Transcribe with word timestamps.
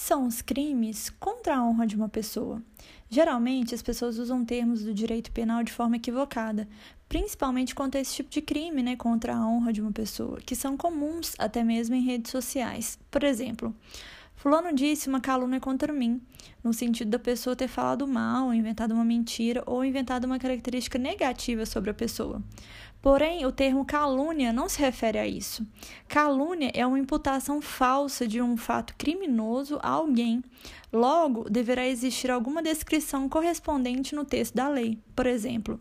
Quais 0.00 0.08
são 0.08 0.26
os 0.26 0.40
crimes 0.40 1.10
contra 1.20 1.58
a 1.58 1.62
honra 1.62 1.86
de 1.86 1.94
uma 1.94 2.08
pessoa? 2.08 2.62
Geralmente, 3.10 3.74
as 3.74 3.82
pessoas 3.82 4.18
usam 4.18 4.42
termos 4.42 4.82
do 4.82 4.94
direito 4.94 5.30
penal 5.30 5.62
de 5.62 5.70
forma 5.70 5.96
equivocada, 5.96 6.66
principalmente 7.06 7.74
quanto 7.74 7.98
a 7.98 8.00
esse 8.00 8.14
tipo 8.14 8.30
de 8.30 8.40
crime, 8.40 8.82
né, 8.82 8.96
contra 8.96 9.36
a 9.36 9.46
honra 9.46 9.74
de 9.74 9.82
uma 9.82 9.92
pessoa, 9.92 10.40
que 10.40 10.56
são 10.56 10.74
comuns 10.74 11.34
até 11.38 11.62
mesmo 11.62 11.94
em 11.94 12.02
redes 12.02 12.30
sociais. 12.30 12.98
Por 13.10 13.22
exemplo, 13.22 13.76
Fulano 14.40 14.72
disse 14.72 15.06
uma 15.06 15.20
calúnia 15.20 15.60
contra 15.60 15.92
mim, 15.92 16.18
no 16.64 16.72
sentido 16.72 17.10
da 17.10 17.18
pessoa 17.18 17.54
ter 17.54 17.68
falado 17.68 18.08
mal, 18.08 18.54
inventado 18.54 18.92
uma 18.92 19.04
mentira 19.04 19.62
ou 19.66 19.84
inventado 19.84 20.24
uma 20.24 20.38
característica 20.38 20.98
negativa 20.98 21.66
sobre 21.66 21.90
a 21.90 21.94
pessoa. 21.94 22.42
Porém, 23.02 23.44
o 23.44 23.52
termo 23.52 23.84
calúnia 23.84 24.50
não 24.50 24.66
se 24.66 24.80
refere 24.80 25.18
a 25.18 25.26
isso. 25.26 25.66
Calúnia 26.08 26.70
é 26.72 26.86
uma 26.86 26.98
imputação 26.98 27.60
falsa 27.60 28.26
de 28.26 28.40
um 28.40 28.56
fato 28.56 28.94
criminoso 28.96 29.78
a 29.82 29.90
alguém. 29.90 30.42
Logo, 30.90 31.44
deverá 31.50 31.86
existir 31.86 32.30
alguma 32.30 32.62
descrição 32.62 33.28
correspondente 33.28 34.14
no 34.14 34.24
texto 34.24 34.54
da 34.54 34.70
lei. 34.70 34.98
Por 35.14 35.26
exemplo, 35.26 35.78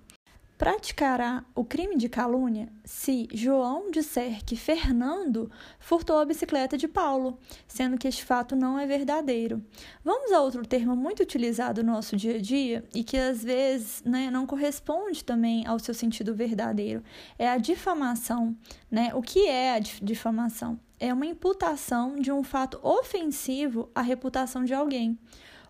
praticará 0.59 1.45
o 1.55 1.63
crime 1.63 1.95
de 1.95 2.09
calúnia 2.09 2.67
se 2.83 3.29
João 3.33 3.89
disser 3.89 4.43
que 4.43 4.57
Fernando 4.57 5.49
furtou 5.79 6.17
a 6.17 6.25
bicicleta 6.25 6.77
de 6.77 6.85
Paulo, 6.85 7.39
sendo 7.65 7.97
que 7.97 8.09
este 8.09 8.25
fato 8.25 8.57
não 8.57 8.77
é 8.77 8.85
verdadeiro. 8.85 9.63
Vamos 10.03 10.33
a 10.33 10.41
outro 10.41 10.67
termo 10.67 10.97
muito 10.97 11.23
utilizado 11.23 11.81
no 11.81 11.93
nosso 11.93 12.17
dia 12.17 12.35
a 12.35 12.41
dia 12.41 12.83
e 12.93 13.05
que 13.05 13.15
às 13.15 13.41
vezes 13.41 14.03
né, 14.03 14.29
não 14.29 14.45
corresponde 14.45 15.23
também 15.23 15.65
ao 15.65 15.79
seu 15.79 15.93
sentido 15.93 16.35
verdadeiro. 16.35 17.01
É 17.37 17.49
a 17.49 17.57
difamação. 17.57 18.53
Né? 18.91 19.11
O 19.15 19.21
que 19.21 19.47
é 19.47 19.75
a 19.75 19.79
difamação? 19.79 20.77
É 20.99 21.13
uma 21.13 21.25
imputação 21.25 22.17
de 22.17 22.33
um 22.33 22.43
fato 22.43 22.77
ofensivo 22.83 23.89
à 23.95 24.01
reputação 24.01 24.65
de 24.65 24.73
alguém. 24.73 25.17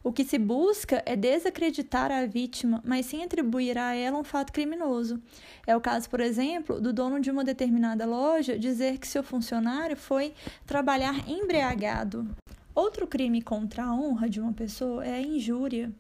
O 0.02 0.14
que 0.14 0.24
se 0.24 0.38
busca 0.38 1.04
é 1.06 1.16
desacreditar 1.16 2.10
a 2.10 2.26
vítima, 2.26 2.82
mas 2.86 3.06
sem 3.06 3.22
atribuir 3.22 3.78
a 3.78 3.94
ela 3.94 4.18
um 4.18 4.24
fato 4.24 4.54
criminoso. 4.54 5.22
É 5.68 5.76
o 5.76 5.82
caso, 5.82 6.10
por 6.10 6.22
exemplo, 6.22 6.80
do 6.80 6.94
dono 6.94 7.20
de 7.20 7.30
uma 7.30 7.44
determinada 7.44 8.06
loja 8.06 8.58
dizer 8.58 8.98
que 8.98 9.08
seu 9.08 9.22
funcionário 9.22 9.98
foi 9.98 10.34
trabalhar 10.66 11.28
embriagado. 11.28 12.28
Outro 12.74 13.06
crime 13.06 13.42
contra 13.42 13.84
a 13.84 13.94
honra 13.94 14.30
de 14.30 14.40
uma 14.40 14.54
pessoa 14.54 15.06
é 15.06 15.16
a 15.16 15.22
injúria. 15.22 15.92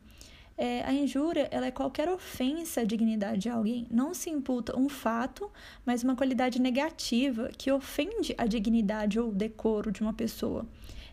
É, 0.57 0.83
a 0.85 0.93
injúria 0.93 1.49
ela 1.51 1.65
é 1.65 1.71
qualquer 1.71 2.07
ofensa 2.07 2.81
à 2.81 2.83
dignidade 2.85 3.41
de 3.41 3.49
alguém. 3.49 3.85
Não 3.91 4.13
se 4.13 4.29
imputa 4.29 4.79
um 4.79 4.87
fato, 4.87 5.51
mas 5.85 6.03
uma 6.03 6.15
qualidade 6.15 6.61
negativa 6.61 7.49
que 7.57 7.69
ofende 7.69 8.33
a 8.37 8.45
dignidade 8.45 9.19
ou 9.19 9.31
decoro 9.31 9.91
de 9.91 10.01
uma 10.01 10.13
pessoa. 10.13 10.65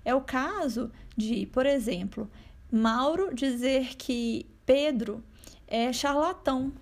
É 0.05 0.15
o 0.15 0.21
caso 0.21 0.91
de, 1.17 1.47
por 1.47 1.67
exemplo, 1.67 2.31
Mauro 2.71 3.35
dizer 3.35 3.97
que 3.97 4.47
Pedro 4.65 5.23
é 5.69 5.93
charlatão. 5.93 6.73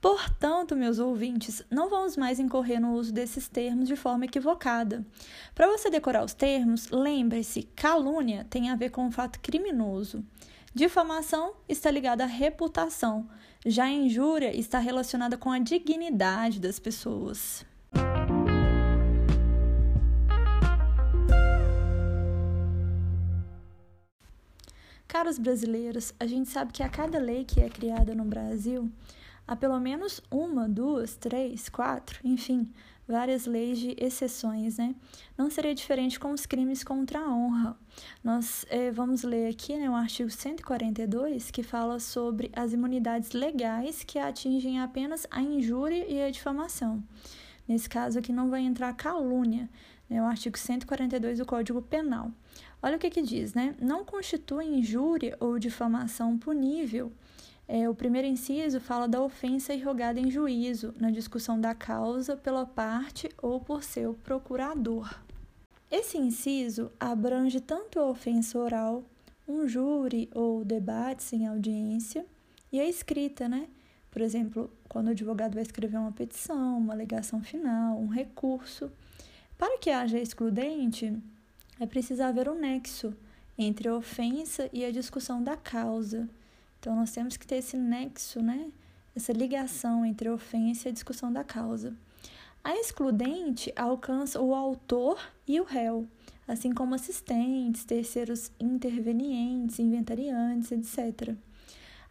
Portanto, 0.00 0.76
meus 0.76 0.98
ouvintes, 0.98 1.62
não 1.70 1.88
vamos 1.88 2.16
mais 2.16 2.38
incorrer 2.38 2.80
no 2.80 2.92
uso 2.94 3.12
desses 3.12 3.48
termos 3.48 3.88
de 3.88 3.96
forma 3.96 4.26
equivocada. 4.26 5.06
Para 5.54 5.66
você 5.66 5.88
decorar 5.88 6.24
os 6.24 6.34
termos, 6.34 6.90
lembre-se: 6.90 7.62
calúnia 7.74 8.46
tem 8.50 8.68
a 8.68 8.76
ver 8.76 8.90
com 8.90 9.06
um 9.06 9.12
fato 9.12 9.40
criminoso. 9.40 10.22
Difamação 10.74 11.54
está 11.68 11.90
ligada 11.90 12.24
à 12.24 12.26
reputação. 12.26 13.28
Já 13.64 13.84
a 13.84 13.90
injúria 13.90 14.54
está 14.54 14.78
relacionada 14.78 15.38
com 15.38 15.50
a 15.50 15.58
dignidade 15.58 16.60
das 16.60 16.78
pessoas. 16.78 17.64
Caros 25.14 25.38
brasileiros, 25.38 26.12
a 26.18 26.26
gente 26.26 26.48
sabe 26.48 26.72
que 26.72 26.82
a 26.82 26.88
cada 26.88 27.20
lei 27.20 27.44
que 27.44 27.60
é 27.60 27.68
criada 27.68 28.16
no 28.16 28.24
Brasil, 28.24 28.90
há 29.46 29.54
pelo 29.54 29.78
menos 29.78 30.20
uma, 30.28 30.68
duas, 30.68 31.14
três, 31.14 31.68
quatro, 31.68 32.18
enfim, 32.24 32.68
várias 33.06 33.46
leis 33.46 33.78
de 33.78 33.94
exceções, 33.96 34.76
né? 34.76 34.92
Não 35.38 35.48
seria 35.48 35.72
diferente 35.72 36.18
com 36.18 36.32
os 36.32 36.46
crimes 36.46 36.82
contra 36.82 37.20
a 37.20 37.32
honra. 37.32 37.76
Nós 38.24 38.66
eh, 38.68 38.90
vamos 38.90 39.22
ler 39.22 39.50
aqui 39.50 39.76
né, 39.76 39.88
o 39.88 39.94
artigo 39.94 40.28
142, 40.28 41.48
que 41.48 41.62
fala 41.62 42.00
sobre 42.00 42.50
as 42.52 42.72
imunidades 42.72 43.30
legais 43.30 44.02
que 44.02 44.18
atingem 44.18 44.80
apenas 44.80 45.28
a 45.30 45.40
injúria 45.40 46.10
e 46.10 46.20
a 46.20 46.28
difamação. 46.28 47.00
Nesse 47.66 47.88
caso 47.88 48.18
aqui 48.18 48.32
não 48.32 48.50
vai 48.50 48.60
entrar 48.60 48.92
calúnia, 48.94 49.68
né, 50.08 50.22
o 50.22 50.26
artigo 50.26 50.58
142 50.58 51.38
do 51.38 51.46
Código 51.46 51.80
Penal. 51.80 52.30
Olha 52.82 52.96
o 52.96 52.98
que, 52.98 53.08
que 53.08 53.22
diz, 53.22 53.54
né? 53.54 53.74
Não 53.80 54.04
constitui 54.04 54.66
injúria 54.66 55.36
ou 55.40 55.58
difamação 55.58 56.36
punível. 56.36 57.10
É, 57.66 57.88
o 57.88 57.94
primeiro 57.94 58.28
inciso 58.28 58.78
fala 58.78 59.08
da 59.08 59.22
ofensa 59.22 59.72
irrogada 59.72 60.20
em 60.20 60.30
juízo, 60.30 60.94
na 61.00 61.10
discussão 61.10 61.58
da 61.58 61.74
causa 61.74 62.36
pela 62.36 62.66
parte 62.66 63.30
ou 63.40 63.58
por 63.58 63.82
seu 63.82 64.12
procurador. 64.22 65.18
Esse 65.90 66.18
inciso 66.18 66.92
abrange 67.00 67.60
tanto 67.60 67.98
a 67.98 68.06
ofensa 68.06 68.58
oral, 68.58 69.04
um 69.48 69.66
júri 69.66 70.28
ou 70.34 70.62
debates 70.64 71.32
em 71.32 71.46
audiência, 71.46 72.26
e 72.70 72.80
a 72.80 72.86
escrita, 72.86 73.48
né? 73.48 73.68
Por 74.10 74.20
exemplo, 74.20 74.70
quando 74.94 75.08
o 75.08 75.10
advogado 75.10 75.54
vai 75.54 75.62
escrever 75.64 75.96
uma 75.96 76.12
petição, 76.12 76.78
uma 76.78 76.92
alegação 76.92 77.42
final, 77.42 77.98
um 77.98 78.06
recurso. 78.06 78.92
Para 79.58 79.76
que 79.76 79.90
haja 79.90 80.20
excludente, 80.20 81.12
é 81.80 81.84
preciso 81.84 82.22
haver 82.22 82.48
um 82.48 82.54
nexo 82.54 83.12
entre 83.58 83.88
a 83.88 83.96
ofensa 83.96 84.70
e 84.72 84.84
a 84.84 84.92
discussão 84.92 85.42
da 85.42 85.56
causa. 85.56 86.28
Então, 86.78 86.94
nós 86.94 87.10
temos 87.10 87.36
que 87.36 87.44
ter 87.44 87.56
esse 87.56 87.76
nexo, 87.76 88.40
né? 88.40 88.70
essa 89.16 89.32
ligação 89.32 90.06
entre 90.06 90.28
a 90.28 90.32
ofensa 90.32 90.86
e 90.86 90.90
a 90.90 90.94
discussão 90.94 91.32
da 91.32 91.42
causa. 91.42 91.92
A 92.62 92.76
excludente 92.76 93.72
alcança 93.74 94.40
o 94.40 94.54
autor 94.54 95.18
e 95.44 95.58
o 95.58 95.64
réu, 95.64 96.06
assim 96.46 96.72
como 96.72 96.94
assistentes, 96.94 97.84
terceiros 97.84 98.52
intervenientes, 98.60 99.80
inventariantes, 99.80 100.70
etc. 100.70 101.34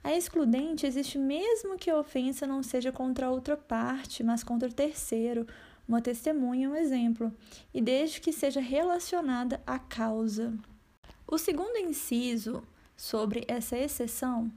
A 0.03 0.13
excludente 0.13 0.85
existe 0.85 1.17
mesmo 1.17 1.77
que 1.77 1.89
a 1.89 1.97
ofensa 1.97 2.45
não 2.45 2.61
seja 2.61 2.91
contra 2.91 3.29
outra 3.31 3.55
parte, 3.55 4.21
mas 4.21 4.43
contra 4.43 4.67
o 4.67 4.73
terceiro, 4.73 5.47
uma 5.87 6.01
testemunha, 6.01 6.69
um 6.69 6.75
exemplo, 6.75 7.33
e 7.73 7.81
desde 7.81 8.19
que 8.19 8.33
seja 8.33 8.59
relacionada 8.59 9.61
à 9.65 9.79
causa. 9.79 10.53
O 11.25 11.37
segundo 11.37 11.77
inciso 11.77 12.61
sobre 12.97 13.45
essa 13.47 13.77
exceção 13.77 14.51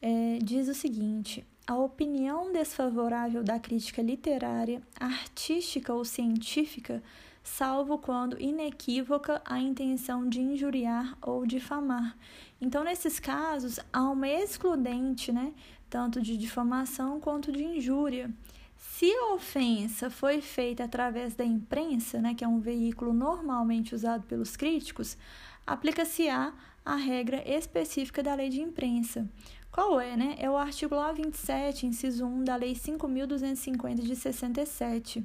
é, 0.00 0.38
diz 0.42 0.68
o 0.68 0.74
seguinte: 0.74 1.46
a 1.66 1.76
opinião 1.76 2.50
desfavorável 2.50 3.44
da 3.44 3.58
crítica 3.58 4.00
literária, 4.00 4.82
artística 4.98 5.92
ou 5.92 6.02
científica, 6.02 7.02
salvo 7.48 7.98
quando 7.98 8.40
inequívoca 8.40 9.42
a 9.44 9.58
intenção 9.58 10.28
de 10.28 10.40
injuriar 10.40 11.16
ou 11.20 11.46
difamar. 11.46 12.16
Então, 12.60 12.84
nesses 12.84 13.18
casos, 13.18 13.80
há 13.92 14.02
uma 14.02 14.28
excludente, 14.28 15.32
né, 15.32 15.52
tanto 15.88 16.20
de 16.20 16.36
difamação 16.36 17.18
quanto 17.18 17.50
de 17.50 17.64
injúria. 17.64 18.30
Se 18.76 19.10
a 19.12 19.34
ofensa 19.34 20.08
foi 20.10 20.40
feita 20.40 20.84
através 20.84 21.34
da 21.34 21.44
imprensa, 21.44 22.20
né, 22.20 22.34
que 22.34 22.44
é 22.44 22.48
um 22.48 22.60
veículo 22.60 23.12
normalmente 23.12 23.94
usado 23.94 24.24
pelos 24.24 24.56
críticos, 24.56 25.16
aplica-se-á 25.66 26.52
a 26.84 26.96
regra 26.96 27.42
específica 27.46 28.22
da 28.22 28.34
lei 28.34 28.48
de 28.48 28.60
imprensa. 28.60 29.28
Qual 29.78 30.00
é, 30.00 30.16
né? 30.16 30.34
É 30.40 30.50
o 30.50 30.56
artigo 30.56 30.96
27, 31.14 31.86
inciso 31.86 32.26
1 32.26 32.42
da 32.42 32.56
Lei 32.56 32.72
5.250 32.72 34.02
de 34.02 34.16
67. 34.16 35.24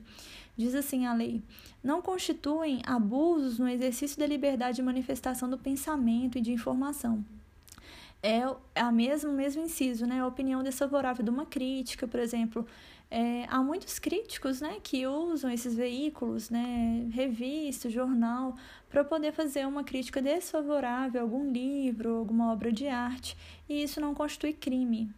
Diz 0.55 0.75
assim 0.75 1.07
a 1.07 1.13
lei: 1.15 1.41
não 1.83 2.03
constituem 2.03 2.79
abusos 2.85 3.57
no 3.57 3.67
exercício 3.67 4.19
da 4.19 4.27
liberdade 4.27 4.75
de 4.75 4.83
manifestação 4.83 5.49
do 5.49 5.57
pensamento 5.57 6.37
e 6.37 6.41
de 6.41 6.51
informação 6.51 7.25
é 8.23 8.41
a 8.73 8.89
mesmo 8.89 9.33
mesmo 9.33 9.61
inciso, 9.61 10.05
né? 10.05 10.21
A 10.21 10.25
opinião 10.25 10.63
desfavorável 10.63 11.25
de 11.25 11.29
uma 11.29 11.45
crítica, 11.45 12.07
por 12.07 12.21
exemplo, 12.21 12.65
é, 13.09 13.45
há 13.47 13.61
muitos 13.61 13.99
críticos 13.99 14.59
né, 14.59 14.77
que 14.81 15.05
usam 15.05 15.51
esses 15.51 15.75
veículos, 15.75 16.49
né, 16.49 17.07
revista, 17.11 17.89
jornal, 17.89 18.55
para 18.89 19.03
poder 19.03 19.31
fazer 19.31 19.67
uma 19.67 19.83
crítica 19.83 20.21
desfavorável 20.21 21.21
a 21.21 21.23
algum 21.23 21.51
livro, 21.51 22.17
alguma 22.17 22.51
obra 22.51 22.71
de 22.71 22.87
arte, 22.87 23.37
e 23.69 23.83
isso 23.83 24.01
não 24.01 24.15
constitui 24.15 24.53
crime. 24.53 25.11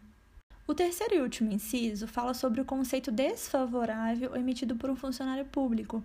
O 0.68 0.74
terceiro 0.74 1.14
e 1.14 1.20
último 1.20 1.52
inciso 1.52 2.08
fala 2.08 2.34
sobre 2.34 2.60
o 2.60 2.64
conceito 2.64 3.12
desfavorável 3.12 4.34
emitido 4.34 4.74
por 4.74 4.90
um 4.90 4.96
funcionário 4.96 5.44
público, 5.44 6.02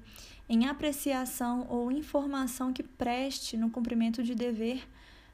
em 0.47 0.67
apreciação 0.67 1.65
ou 1.67 1.91
informação 1.91 2.71
que 2.71 2.83
preste 2.83 3.57
no 3.57 3.71
cumprimento 3.71 4.21
de 4.21 4.35
dever 4.35 4.87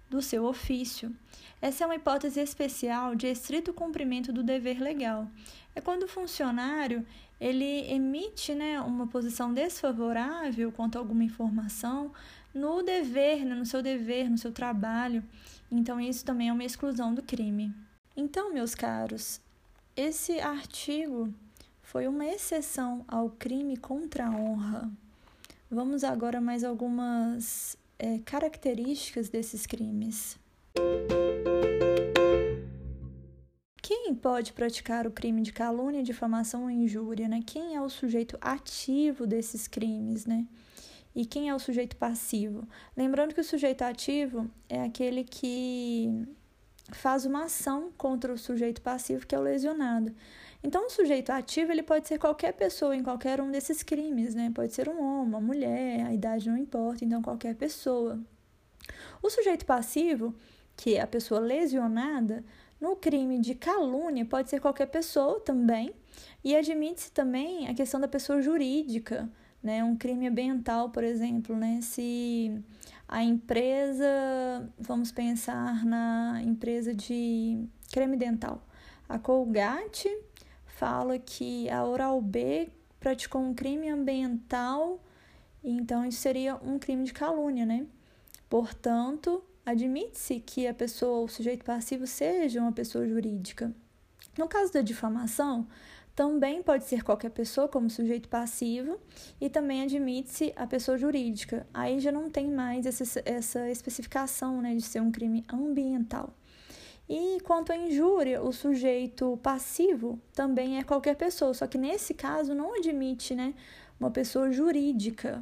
do 0.09 0.21
seu 0.21 0.45
ofício. 0.45 1.13
Essa 1.61 1.83
é 1.83 1.87
uma 1.87 1.95
hipótese 1.95 2.39
especial 2.39 3.15
de 3.15 3.27
estrito 3.27 3.73
cumprimento 3.73 4.31
do 4.31 4.43
dever 4.43 4.79
legal. 4.79 5.27
É 5.75 5.81
quando 5.81 6.03
o 6.03 6.07
funcionário 6.07 7.05
ele 7.39 7.91
emite 7.91 8.53
né, 8.55 8.79
uma 8.81 9.07
posição 9.07 9.53
desfavorável 9.53 10.71
quanto 10.71 10.97
a 10.97 10.99
alguma 10.99 11.23
informação, 11.23 12.11
no 12.53 12.81
dever, 12.81 13.45
né, 13.45 13.53
no 13.53 13.65
seu 13.65 13.81
dever, 13.81 14.29
no 14.29 14.37
seu 14.37 14.51
trabalho. 14.51 15.23
Então, 15.71 15.99
isso 15.99 16.25
também 16.25 16.49
é 16.49 16.53
uma 16.53 16.63
exclusão 16.63 17.13
do 17.13 17.21
crime. 17.21 17.73
Então, 18.15 18.51
meus 18.51 18.73
caros, 18.73 19.39
esse 19.95 20.39
artigo 20.39 21.31
foi 21.83 22.07
uma 22.07 22.25
exceção 22.25 23.05
ao 23.07 23.29
crime 23.29 23.77
contra 23.77 24.25
a 24.25 24.31
honra. 24.31 24.91
Vamos 25.69 26.03
agora 26.03 26.41
mais 26.41 26.63
algumas 26.63 27.77
é, 27.99 28.19
características 28.19 29.29
desses 29.29 29.65
crimes. 29.65 30.37
Quem 33.81 34.13
pode 34.13 34.53
praticar 34.53 35.07
o 35.07 35.11
crime 35.11 35.41
de 35.41 35.53
calúnia, 35.53 36.03
difamação 36.03 36.63
ou 36.63 36.69
injúria, 36.69 37.27
né? 37.27 37.41
Quem 37.45 37.75
é 37.75 37.81
o 37.81 37.89
sujeito 37.89 38.37
ativo 38.41 39.25
desses 39.25 39.67
crimes, 39.67 40.25
né? 40.25 40.45
E 41.15 41.25
quem 41.25 41.49
é 41.49 41.55
o 41.55 41.59
sujeito 41.59 41.95
passivo? 41.95 42.67
Lembrando 42.95 43.33
que 43.33 43.41
o 43.41 43.43
sujeito 43.43 43.81
ativo 43.81 44.49
é 44.69 44.83
aquele 44.83 45.23
que 45.23 46.27
faz 46.91 47.25
uma 47.25 47.45
ação 47.45 47.91
contra 47.97 48.31
o 48.33 48.37
sujeito 48.37 48.81
passivo, 48.81 49.25
que 49.25 49.33
é 49.33 49.39
o 49.39 49.41
lesionado. 49.41 50.13
Então, 50.63 50.87
o 50.87 50.89
sujeito 50.89 51.31
ativo 51.31 51.71
ele 51.71 51.83
pode 51.83 52.07
ser 52.07 52.17
qualquer 52.17 52.53
pessoa 52.53 52.95
em 52.95 53.03
qualquer 53.03 53.39
um 53.39 53.51
desses 53.51 53.83
crimes, 53.83 54.33
né? 54.33 54.51
Pode 54.53 54.73
ser 54.73 54.89
um 54.89 55.01
homem, 55.01 55.29
uma 55.29 55.41
mulher, 55.41 56.05
a 56.05 56.13
idade 56.13 56.49
não 56.49 56.57
importa, 56.57 57.05
então 57.05 57.21
qualquer 57.21 57.55
pessoa. 57.55 58.19
O 59.21 59.29
sujeito 59.29 59.65
passivo, 59.65 60.35
que 60.75 60.95
é 60.95 61.01
a 61.01 61.07
pessoa 61.07 61.39
lesionada, 61.39 62.43
no 62.79 62.95
crime 62.95 63.39
de 63.39 63.55
calúnia 63.55 64.25
pode 64.25 64.49
ser 64.49 64.59
qualquer 64.59 64.87
pessoa 64.87 65.39
também, 65.39 65.93
e 66.43 66.55
admite-se 66.55 67.11
também 67.11 67.67
a 67.67 67.73
questão 67.73 67.99
da 67.99 68.07
pessoa 68.07 68.41
jurídica, 68.41 69.29
né? 69.61 69.83
Um 69.83 69.95
crime 69.95 70.27
ambiental, 70.27 70.89
por 70.89 71.03
exemplo, 71.03 71.55
né? 71.55 71.79
Se 71.81 72.63
a 73.07 73.23
empresa, 73.23 74.05
vamos 74.77 75.11
pensar 75.11 75.85
na 75.85 76.41
empresa 76.43 76.93
de 76.93 77.67
creme 77.91 78.17
dental, 78.17 78.65
a 79.07 79.17
Colgate 79.17 80.09
fala 80.77 81.17
que 81.17 81.67
a 81.71 81.83
Oral 81.83 82.21
B 82.21 82.69
praticou 82.99 83.41
um 83.41 83.51
crime 83.51 83.89
ambiental, 83.89 85.03
então 85.63 86.05
isso 86.05 86.19
seria 86.19 86.55
um 86.57 86.77
crime 86.77 87.03
de 87.03 87.13
calúnia, 87.13 87.65
né? 87.65 87.87
Portanto, 88.47 89.43
admite-se 89.65 90.39
que 90.39 90.67
a 90.67 90.73
pessoa, 90.75 91.25
o 91.25 91.27
sujeito 91.27 91.65
passivo, 91.65 92.05
seja 92.05 92.61
uma 92.61 92.71
pessoa 92.71 93.07
jurídica. 93.07 93.73
No 94.37 94.47
caso 94.47 94.71
da 94.71 94.81
difamação, 94.81 95.67
também 96.15 96.61
pode 96.61 96.83
ser 96.83 97.03
qualquer 97.03 97.31
pessoa 97.31 97.67
como 97.67 97.89
sujeito 97.89 98.29
passivo 98.29 98.99
e 99.41 99.49
também 99.49 99.81
admite-se 99.81 100.53
a 100.55 100.67
pessoa 100.67 100.95
jurídica. 100.95 101.65
Aí 101.73 101.99
já 101.99 102.11
não 102.11 102.29
tem 102.29 102.51
mais 102.51 102.85
essa, 102.85 103.21
essa 103.25 103.67
especificação 103.71 104.61
né, 104.61 104.75
de 104.75 104.83
ser 104.83 105.01
um 105.01 105.11
crime 105.11 105.43
ambiental. 105.51 106.35
E 107.09 107.39
quanto 107.41 107.71
à 107.71 107.77
injúria, 107.77 108.41
o 108.41 108.51
sujeito 108.51 109.39
passivo 109.41 110.19
também 110.33 110.77
é 110.77 110.83
qualquer 110.83 111.15
pessoa, 111.15 111.53
só 111.53 111.65
que 111.65 111.77
nesse 111.77 112.13
caso 112.13 112.53
não 112.53 112.75
admite 112.75 113.33
né, 113.33 113.53
uma 113.97 114.11
pessoa 114.11 114.51
jurídica. 114.51 115.41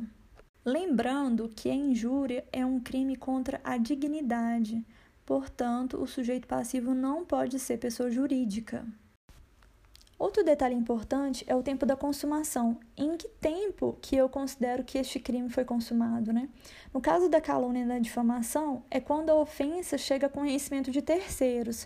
Lembrando 0.63 1.51
que 1.56 1.69
a 1.69 1.73
injúria 1.73 2.45
é 2.51 2.63
um 2.65 2.79
crime 2.79 3.15
contra 3.15 3.59
a 3.63 3.77
dignidade, 3.77 4.85
portanto, 5.25 6.01
o 6.01 6.06
sujeito 6.06 6.47
passivo 6.47 6.94
não 6.94 7.25
pode 7.25 7.57
ser 7.59 7.77
pessoa 7.77 8.12
jurídica. 8.12 8.85
Outro 10.17 10.45
detalhe 10.45 10.73
importante 10.73 11.44
é 11.45 11.53
o 11.53 11.62
tempo 11.62 11.85
da 11.85 11.95
consumação. 11.95 12.79
Em 12.95 13.17
que 13.17 13.27
tempo 13.27 13.97
que 14.01 14.15
eu 14.15 14.29
considero 14.29 14.83
que 14.83 14.97
este 14.97 15.19
crime 15.19 15.50
foi 15.50 15.65
consumado, 15.65 16.31
né? 16.31 16.47
No 16.94 17.01
caso 17.01 17.27
da 17.27 17.41
calúnia 17.41 17.83
e 17.83 17.88
da 17.88 18.00
difamação, 18.00 18.83
é 18.89 19.01
quando 19.01 19.29
a 19.29 19.35
ofensa 19.35 19.97
chega 19.97 20.27
a 20.27 20.29
conhecimento 20.29 20.89
de 20.89 21.01
terceiros. 21.01 21.85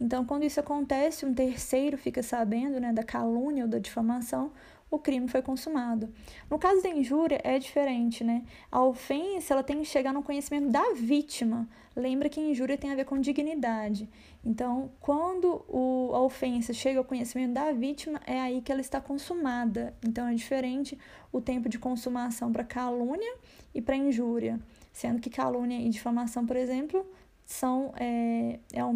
Então, 0.00 0.24
quando 0.24 0.44
isso 0.44 0.60
acontece, 0.60 1.26
um 1.26 1.34
terceiro 1.34 1.98
fica 1.98 2.22
sabendo, 2.22 2.78
né, 2.80 2.92
da 2.92 3.02
calúnia 3.02 3.64
ou 3.64 3.70
da 3.70 3.78
difamação, 3.78 4.52
o 4.94 4.98
crime 4.98 5.28
foi 5.28 5.42
consumado. 5.42 6.08
No 6.48 6.58
caso 6.58 6.82
da 6.82 6.88
injúria 6.88 7.40
é 7.42 7.58
diferente, 7.58 8.22
né? 8.22 8.44
A 8.70 8.82
ofensa 8.82 9.54
ela 9.54 9.62
tem 9.62 9.78
que 9.78 9.84
chegar 9.84 10.12
no 10.12 10.22
conhecimento 10.22 10.70
da 10.70 10.92
vítima. 10.94 11.68
Lembra 11.96 12.28
que 12.28 12.40
injúria 12.40 12.78
tem 12.78 12.90
a 12.90 12.94
ver 12.94 13.04
com 13.04 13.20
dignidade. 13.20 14.08
Então, 14.44 14.90
quando 15.00 15.64
o, 15.68 16.10
a 16.14 16.20
ofensa 16.20 16.72
chega 16.72 16.98
ao 16.98 17.04
conhecimento 17.04 17.52
da 17.54 17.72
vítima, 17.72 18.20
é 18.26 18.40
aí 18.40 18.60
que 18.60 18.70
ela 18.70 18.80
está 18.80 19.00
consumada. 19.00 19.94
Então, 20.06 20.28
é 20.28 20.34
diferente 20.34 20.98
o 21.32 21.40
tempo 21.40 21.68
de 21.68 21.78
consumação 21.78 22.52
para 22.52 22.64
calúnia 22.64 23.34
e 23.74 23.80
para 23.80 23.96
injúria, 23.96 24.60
sendo 24.92 25.20
que 25.20 25.30
calúnia 25.30 25.78
e 25.80 25.88
difamação, 25.88 26.46
por 26.46 26.56
exemplo, 26.56 27.04
são 27.44 27.92
é, 27.96 28.58
é 28.72 28.80
a 28.80 28.92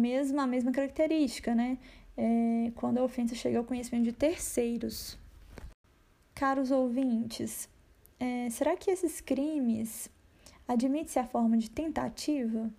mesma 0.47 0.71
característica, 0.71 1.53
né? 1.53 1.77
É, 2.17 2.71
quando 2.75 2.97
a 2.97 3.03
ofensa 3.03 3.33
chega 3.33 3.57
ao 3.57 3.63
conhecimento 3.63 4.03
de 4.03 4.11
terceiros. 4.11 5.17
Caros 6.39 6.71
ouvintes, 6.71 7.67
é, 8.17 8.49
será 8.49 8.73
que 8.77 8.89
esses 8.89 9.19
crimes 9.19 10.09
admite-se 10.65 11.19
a 11.19 11.27
forma 11.27 11.57
de 11.57 11.69
tentativa? 11.69 12.71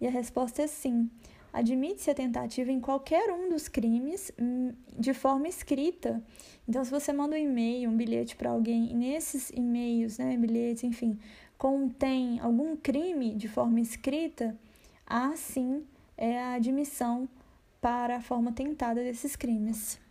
E 0.00 0.06
a 0.08 0.10
resposta 0.10 0.62
é 0.62 0.66
sim. 0.66 1.08
Admite-se 1.52 2.10
a 2.10 2.14
tentativa 2.14 2.72
em 2.72 2.80
qualquer 2.80 3.30
um 3.30 3.48
dos 3.48 3.68
crimes 3.68 4.32
hum, 4.36 4.72
de 4.98 5.14
forma 5.14 5.46
escrita. 5.46 6.20
Então, 6.68 6.84
se 6.84 6.90
você 6.90 7.12
manda 7.12 7.36
um 7.36 7.38
e-mail, 7.38 7.88
um 7.88 7.96
bilhete 7.96 8.34
para 8.34 8.50
alguém, 8.50 8.90
e 8.90 8.94
nesses 8.94 9.48
e-mails, 9.50 10.18
né, 10.18 10.36
bilhetes, 10.36 10.82
enfim, 10.82 11.16
contém 11.56 12.40
algum 12.40 12.74
crime 12.74 13.32
de 13.36 13.46
forma 13.46 13.78
escrita, 13.78 14.58
há 15.06 15.36
sim 15.36 15.84
é 16.18 16.36
a 16.36 16.54
admissão 16.54 17.28
para 17.80 18.16
a 18.16 18.20
forma 18.20 18.50
tentada 18.50 19.04
desses 19.04 19.36
crimes. 19.36 20.02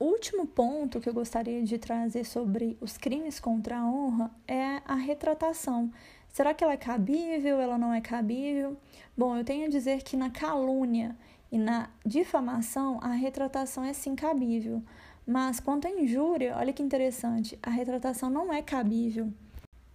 Último 0.00 0.46
ponto 0.46 1.00
que 1.00 1.08
eu 1.08 1.14
gostaria 1.14 1.62
de 1.64 1.76
trazer 1.76 2.24
sobre 2.24 2.78
os 2.80 2.96
crimes 2.96 3.40
contra 3.40 3.78
a 3.78 3.84
honra 3.84 4.30
é 4.46 4.80
a 4.84 4.94
retratação. 4.94 5.90
Será 6.28 6.54
que 6.54 6.62
ela 6.62 6.74
é 6.74 6.76
cabível, 6.76 7.60
ela 7.60 7.76
não 7.76 7.92
é 7.92 8.00
cabível? 8.00 8.76
Bom, 9.16 9.36
eu 9.36 9.44
tenho 9.44 9.66
a 9.66 9.68
dizer 9.68 10.04
que 10.04 10.16
na 10.16 10.30
calúnia 10.30 11.16
e 11.50 11.58
na 11.58 11.90
difamação 12.06 13.00
a 13.02 13.08
retratação 13.08 13.82
é 13.82 13.92
sim 13.92 14.14
cabível. 14.14 14.82
Mas 15.26 15.58
quanto 15.58 15.88
à 15.88 15.90
injúria, 15.90 16.56
olha 16.56 16.72
que 16.72 16.82
interessante, 16.82 17.58
a 17.60 17.68
retratação 17.68 18.30
não 18.30 18.52
é 18.52 18.62
cabível. 18.62 19.32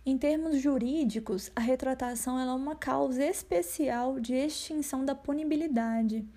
Em 0.05 0.17
termos 0.17 0.59
jurídicos, 0.59 1.49
a 1.55 1.61
retratação 1.61 2.37
é 2.37 2.53
uma 2.53 2.75
causa 2.75 3.23
especial 3.23 4.19
de 4.19 4.33
extinção 4.33 5.05
da 5.05 5.15
punibilidade. 5.15 6.27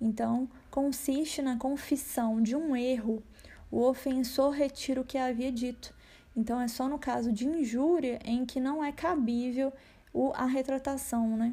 Então, 0.00 0.48
consiste 0.70 1.42
na 1.42 1.56
confissão 1.56 2.40
de 2.42 2.54
um 2.54 2.76
erro, 2.76 3.22
o 3.70 3.82
ofensor 3.82 4.50
retira 4.50 5.00
o 5.00 5.04
que 5.04 5.18
havia 5.18 5.50
dito. 5.50 5.94
Então, 6.36 6.60
é 6.60 6.68
só 6.68 6.88
no 6.88 6.98
caso 6.98 7.32
de 7.32 7.46
injúria 7.46 8.18
em 8.24 8.46
que 8.46 8.60
não 8.60 8.82
é 8.82 8.92
cabível 8.92 9.72
a 10.34 10.46
retratação, 10.46 11.36
né? 11.36 11.52